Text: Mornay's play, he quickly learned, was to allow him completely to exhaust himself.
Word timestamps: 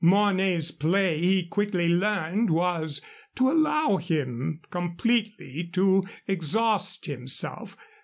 Mornay's 0.03 0.71
play, 0.71 1.19
he 1.19 1.43
quickly 1.45 1.87
learned, 1.87 2.49
was 2.49 3.05
to 3.35 3.51
allow 3.51 3.97
him 3.97 4.59
completely 4.71 5.69
to 5.73 6.03
exhaust 6.27 7.05
himself. 7.05 7.77